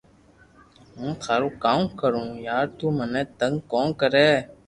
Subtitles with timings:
[0.97, 4.27] ھون ٿارو ڪاوُ ڪرو يار تو منو تنگ ڪو ڪرو